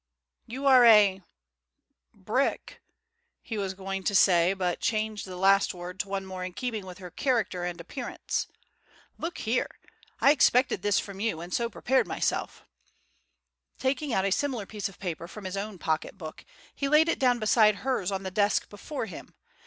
"You 0.47 0.65
are 0.65 0.83
a 0.83 1.21
brick," 2.11 2.81
he 3.43 3.59
was 3.59 3.75
going 3.75 4.01
to 4.05 4.15
say, 4.15 4.55
but 4.55 4.79
changed 4.79 5.27
the 5.27 5.35
last 5.37 5.75
word 5.75 5.99
to 5.99 6.09
one 6.09 6.25
more 6.25 6.43
in 6.43 6.53
keeping 6.53 6.87
with 6.87 6.97
her 6.97 7.11
character 7.11 7.63
and 7.63 7.79
appearance. 7.79 8.47
"Look 9.19 9.37
here. 9.37 9.67
I 10.19 10.31
expected 10.31 10.81
this 10.81 10.97
from 10.99 11.19
you 11.19 11.39
and 11.39 11.53
so 11.53 11.69
prepared 11.69 12.07
myself." 12.07 12.65
Taking 13.77 14.11
out 14.11 14.25
a 14.25 14.31
similar 14.31 14.65
piece 14.65 14.89
of 14.89 14.97
paper 14.97 15.27
from 15.27 15.45
his 15.45 15.55
own 15.55 15.77
pocket 15.77 16.17
book, 16.17 16.45
he 16.73 16.89
laid 16.89 17.07
it 17.07 17.19
down 17.19 17.37
beside 17.37 17.75
hers 17.85 18.11
on 18.11 18.23
the 18.23 18.31
desk 18.31 18.69
before 18.69 19.05
him. 19.05 19.35